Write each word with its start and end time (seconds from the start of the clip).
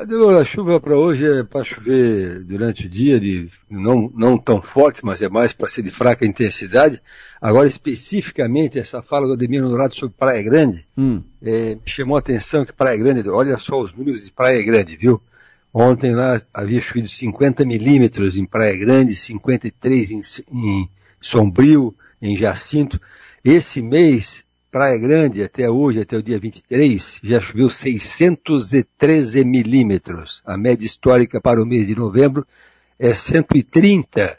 A 0.00 0.44
chuva 0.44 0.80
para 0.80 0.96
hoje 0.96 1.26
é 1.26 1.42
para 1.42 1.64
chover 1.64 2.44
durante 2.44 2.86
o 2.86 2.88
dia, 2.88 3.18
de 3.18 3.50
não, 3.68 4.08
não 4.14 4.38
tão 4.38 4.62
forte, 4.62 5.04
mas 5.04 5.20
é 5.22 5.28
mais 5.28 5.52
para 5.52 5.68
ser 5.68 5.82
de 5.82 5.90
fraca 5.90 6.24
intensidade. 6.24 7.02
Agora, 7.40 7.66
especificamente, 7.66 8.78
essa 8.78 9.02
fala 9.02 9.26
do 9.26 9.32
Ademir 9.32 9.64
Honorado 9.64 9.96
sobre 9.96 10.14
Praia 10.16 10.40
Grande, 10.40 10.86
hum. 10.96 11.20
é, 11.42 11.74
me 11.74 11.80
chamou 11.84 12.14
a 12.14 12.20
atenção 12.20 12.64
que 12.64 12.72
Praia 12.72 12.96
Grande, 12.96 13.28
olha 13.28 13.58
só 13.58 13.80
os 13.80 13.92
números 13.92 14.24
de 14.24 14.30
Praia 14.30 14.62
Grande, 14.62 14.96
viu? 14.96 15.20
Ontem 15.74 16.14
lá 16.14 16.40
havia 16.54 16.80
chovido 16.80 17.08
50 17.08 17.64
milímetros 17.64 18.38
em 18.38 18.46
Praia 18.46 18.76
Grande, 18.76 19.16
53 19.16 20.12
em, 20.12 20.20
em 20.52 20.88
Sombrio, 21.20 21.92
em 22.22 22.36
Jacinto. 22.36 23.00
Esse 23.44 23.82
mês 23.82 24.44
Praia 24.70 24.98
Grande, 24.98 25.42
até 25.42 25.70
hoje, 25.70 26.00
até 26.00 26.14
o 26.14 26.22
dia 26.22 26.38
23, 26.38 27.20
já 27.22 27.40
choveu 27.40 27.70
613 27.70 29.42
milímetros. 29.42 30.42
A 30.44 30.58
média 30.58 30.84
histórica 30.84 31.40
para 31.40 31.62
o 31.62 31.64
mês 31.64 31.86
de 31.86 31.94
novembro 31.94 32.46
é 32.98 33.14
130. 33.14 34.36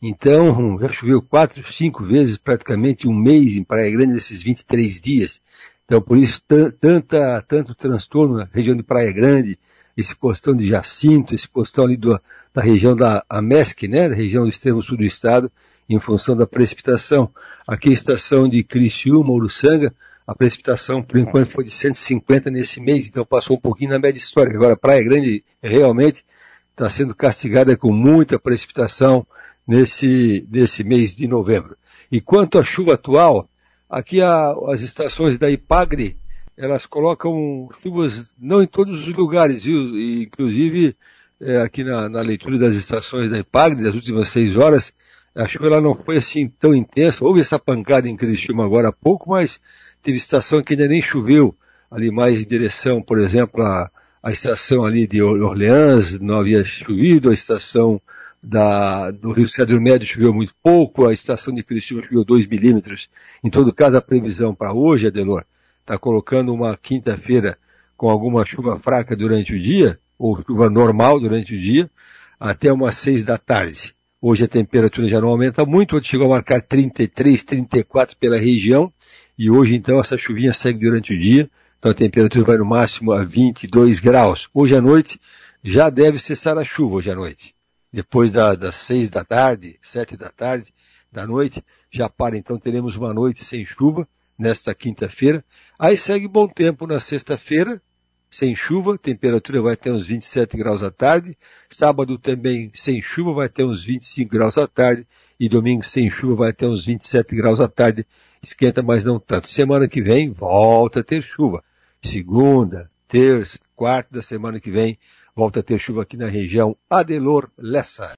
Então, 0.00 0.78
já 0.80 0.88
choveu 0.88 1.20
quatro, 1.20 1.62
cinco 1.70 2.02
vezes 2.04 2.38
praticamente 2.38 3.06
um 3.06 3.14
mês 3.14 3.54
em 3.54 3.62
Praia 3.62 3.90
Grande 3.90 4.14
nesses 4.14 4.42
23 4.42 4.98
dias. 4.98 5.42
Então, 5.84 6.00
por 6.00 6.16
isso, 6.16 6.40
tanta, 6.80 7.42
tanto 7.42 7.74
transtorno 7.74 8.38
na 8.38 8.48
região 8.50 8.74
de 8.74 8.82
Praia 8.82 9.12
Grande, 9.12 9.58
esse 9.94 10.16
postão 10.16 10.56
de 10.56 10.66
Jacinto, 10.66 11.34
esse 11.34 11.46
postão 11.46 11.84
ali 11.84 11.98
do, 11.98 12.18
da 12.52 12.62
região 12.62 12.96
da 12.96 13.22
Amesc, 13.28 13.86
né, 13.86 14.08
da 14.08 14.14
região 14.14 14.44
do 14.44 14.48
extremo 14.48 14.82
sul 14.82 14.96
do 14.96 15.04
estado, 15.04 15.52
em 15.88 15.98
função 15.98 16.36
da 16.36 16.46
precipitação. 16.46 17.30
Aqui 17.66 17.90
a 17.90 17.92
estação 17.92 18.48
de 18.48 18.62
Criciúma, 18.62 19.32
Uruçanga, 19.32 19.94
a 20.26 20.34
precipitação 20.34 21.02
por 21.02 21.18
enquanto 21.18 21.52
foi 21.52 21.64
de 21.64 21.70
150 21.70 22.50
nesse 22.50 22.80
mês, 22.80 23.08
então 23.08 23.24
passou 23.24 23.56
um 23.56 23.60
pouquinho 23.60 23.90
na 23.90 23.98
média 23.98 24.18
histórica. 24.18 24.56
Agora 24.56 24.76
Praia 24.76 25.02
Grande 25.02 25.44
realmente 25.62 26.24
está 26.72 26.90
sendo 26.90 27.14
castigada 27.14 27.76
com 27.76 27.92
muita 27.92 28.38
precipitação 28.38 29.26
nesse, 29.66 30.44
nesse 30.50 30.82
mês 30.82 31.14
de 31.14 31.28
novembro. 31.28 31.76
E 32.10 32.20
quanto 32.20 32.58
à 32.58 32.64
chuva 32.64 32.94
atual, 32.94 33.48
aqui 33.88 34.20
a, 34.20 34.52
as 34.68 34.80
estações 34.80 35.38
da 35.38 35.50
Ipagre, 35.50 36.16
elas 36.56 36.86
colocam 36.86 37.68
chuvas 37.82 38.30
não 38.38 38.62
em 38.62 38.66
todos 38.66 39.06
os 39.06 39.14
lugares, 39.14 39.64
viu? 39.64 39.96
E, 39.96 40.24
inclusive 40.24 40.96
é, 41.40 41.58
aqui 41.58 41.84
na, 41.84 42.08
na 42.08 42.20
leitura 42.20 42.58
das 42.58 42.74
estações 42.74 43.30
da 43.30 43.38
Ipagre, 43.38 43.82
das 43.82 43.94
últimas 43.94 44.28
seis 44.28 44.56
horas, 44.56 44.92
a 45.36 45.46
chuva 45.46 45.66
ela 45.66 45.80
não 45.80 45.94
foi 45.94 46.16
assim 46.16 46.48
tão 46.48 46.74
intensa. 46.74 47.24
Houve 47.24 47.40
essa 47.40 47.58
pancada 47.58 48.08
em 48.08 48.16
Criciúma 48.16 48.64
agora 48.64 48.88
há 48.88 48.92
pouco, 48.92 49.30
mas 49.30 49.60
teve 50.02 50.16
estação 50.16 50.62
que 50.62 50.72
ainda 50.72 50.88
nem 50.88 51.02
choveu 51.02 51.54
ali 51.90 52.10
mais 52.10 52.42
em 52.42 52.46
direção, 52.46 53.02
por 53.02 53.18
exemplo, 53.18 53.62
a, 53.62 53.90
a 54.22 54.32
estação 54.32 54.84
ali 54.84 55.06
de 55.06 55.22
Orleans 55.22 56.18
não 56.18 56.38
havia 56.38 56.64
chovido, 56.64 57.30
a 57.30 57.34
estação 57.34 58.00
da, 58.42 59.10
do 59.10 59.32
Rio 59.32 59.48
Cedro 59.48 59.80
Médio 59.80 60.06
choveu 60.06 60.32
muito 60.32 60.54
pouco, 60.62 61.06
a 61.06 61.12
estação 61.12 61.54
de 61.54 61.62
Criciúma 61.62 62.02
choveu 62.02 62.24
2 62.24 62.46
milímetros. 62.46 63.08
Em 63.42 63.50
todo 63.50 63.72
caso, 63.72 63.96
a 63.96 64.02
previsão 64.02 64.54
para 64.54 64.72
hoje, 64.72 65.06
Adelor, 65.06 65.44
está 65.80 65.98
colocando 65.98 66.52
uma 66.52 66.76
quinta-feira 66.76 67.58
com 67.96 68.08
alguma 68.08 68.44
chuva 68.44 68.78
fraca 68.78 69.16
durante 69.16 69.54
o 69.54 69.58
dia, 69.58 69.98
ou 70.18 70.40
chuva 70.42 70.70
normal 70.70 71.18
durante 71.20 71.54
o 71.54 71.58
dia, 71.58 71.90
até 72.38 72.72
umas 72.72 72.96
6 72.96 73.24
da 73.24 73.38
tarde. 73.38 73.95
Hoje 74.20 74.44
a 74.44 74.48
temperatura 74.48 75.06
já 75.06 75.20
não 75.20 75.28
aumenta 75.28 75.66
muito, 75.66 75.96
ontem 75.96 76.08
chegou 76.08 76.26
a 76.26 76.30
marcar 76.30 76.62
33, 76.62 77.42
34 77.44 78.16
pela 78.16 78.38
região, 78.38 78.90
e 79.38 79.50
hoje 79.50 79.74
então 79.74 80.00
essa 80.00 80.16
chuvinha 80.16 80.54
segue 80.54 80.80
durante 80.80 81.12
o 81.12 81.18
dia, 81.18 81.50
então 81.78 81.90
a 81.90 81.94
temperatura 81.94 82.44
vai 82.44 82.56
no 82.56 82.64
máximo 82.64 83.12
a 83.12 83.22
22 83.22 84.00
graus. 84.00 84.48
Hoje 84.54 84.74
à 84.74 84.80
noite 84.80 85.20
já 85.62 85.90
deve 85.90 86.18
cessar 86.18 86.56
a 86.56 86.64
chuva 86.64 86.94
hoje 86.94 87.10
à 87.10 87.14
noite. 87.14 87.54
Depois 87.92 88.32
da, 88.32 88.54
das 88.54 88.76
6 88.76 89.10
da 89.10 89.22
tarde, 89.22 89.78
7 89.82 90.16
da 90.16 90.30
tarde, 90.30 90.72
da 91.12 91.26
noite, 91.26 91.62
já 91.90 92.08
para 92.08 92.38
então 92.38 92.58
teremos 92.58 92.96
uma 92.96 93.12
noite 93.12 93.44
sem 93.44 93.66
chuva 93.66 94.08
nesta 94.38 94.74
quinta-feira. 94.74 95.44
Aí 95.78 95.96
segue 95.96 96.26
bom 96.26 96.48
tempo 96.48 96.86
na 96.86 97.00
sexta-feira, 97.00 97.82
sem 98.30 98.54
chuva, 98.54 98.98
temperatura 98.98 99.62
vai 99.62 99.76
ter 99.76 99.90
uns 99.90 100.06
27 100.06 100.56
graus 100.56 100.82
à 100.82 100.90
tarde. 100.90 101.36
Sábado 101.70 102.18
também 102.18 102.70
sem 102.74 103.00
chuva, 103.00 103.32
vai 103.32 103.48
ter 103.48 103.64
uns 103.64 103.84
25 103.84 104.30
graus 104.30 104.58
à 104.58 104.66
tarde. 104.66 105.06
E 105.38 105.48
domingo 105.48 105.84
sem 105.84 106.10
chuva 106.10 106.34
vai 106.34 106.52
ter 106.52 106.66
uns 106.66 106.86
27 106.86 107.36
graus 107.36 107.60
à 107.60 107.68
tarde. 107.68 108.06
Esquenta, 108.42 108.82
mas 108.82 109.04
não 109.04 109.18
tanto. 109.18 109.48
Semana 109.48 109.88
que 109.88 110.02
vem 110.02 110.30
volta 110.30 111.00
a 111.00 111.04
ter 111.04 111.22
chuva. 111.22 111.62
Segunda, 112.02 112.90
terça, 113.08 113.58
quarta 113.74 114.16
da 114.16 114.22
semana 114.22 114.60
que 114.60 114.70
vem 114.70 114.98
volta 115.34 115.60
a 115.60 115.62
ter 115.62 115.78
chuva 115.78 116.02
aqui 116.02 116.16
na 116.16 116.28
região 116.28 116.76
Adelor 116.88 117.50
Lessa. 117.58 118.14